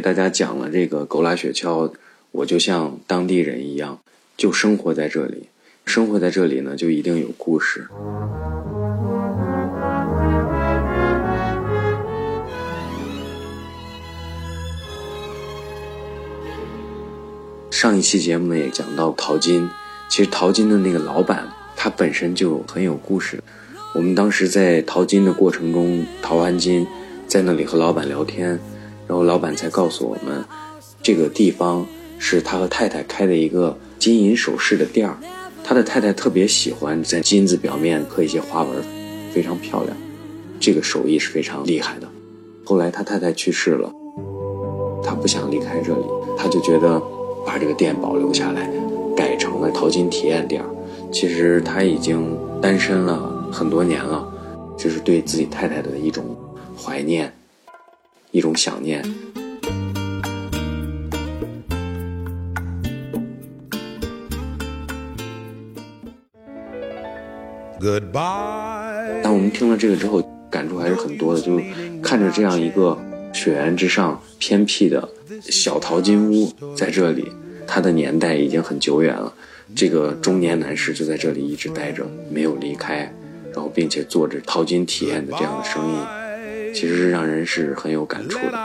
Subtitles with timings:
[0.00, 1.92] 给大家讲了这个狗拉雪橇，
[2.30, 3.98] 我就像当地人一样，
[4.34, 5.50] 就生活在这里。
[5.84, 7.86] 生活在这里呢，就一定有故事。
[17.70, 19.68] 上一期节目呢，也讲到淘金。
[20.08, 21.46] 其实淘金的那个老板，
[21.76, 23.38] 他本身就很有故事。
[23.94, 26.86] 我们当时在淘金的过程中，淘完金，
[27.26, 28.58] 在那里和老板聊天，
[29.10, 30.44] 然后老板才告诉我们，
[31.02, 31.84] 这个地方
[32.20, 35.18] 是他和太太开的一个金银首饰的店儿。
[35.64, 38.70] 他的太太特别喜欢在金子表面刻一些花纹，
[39.32, 39.96] 非常漂亮，
[40.60, 42.06] 这个手艺是非常厉害的。
[42.64, 43.92] 后来他太太去世了，
[45.02, 46.04] 他不想离开这里，
[46.38, 47.02] 他就觉得
[47.44, 48.70] 把这个店保留下来，
[49.16, 50.62] 改成了淘金体验店。
[51.12, 53.50] 其实他已经单身了。
[53.50, 54.24] 很多年了，
[54.78, 56.24] 就是对自己太太的一种
[56.76, 57.32] 怀念，
[58.30, 59.02] 一种想念。
[67.80, 69.22] Goodbye。
[69.22, 71.40] 当我们听了这个之后，感触还是很多的。
[71.40, 71.58] 就
[72.02, 72.98] 看着这样一个
[73.32, 75.08] 雪原之上偏僻的
[75.42, 77.32] 小淘金屋，在这里，
[77.66, 79.32] 它的年代已经很久远了。
[79.74, 83.10] 这个中年男士就在这里一直待着，没有离开。
[83.52, 86.19] 然后，并且做着淘金体验的这样的生意，
[86.72, 88.58] 其实是让人是很有感触的。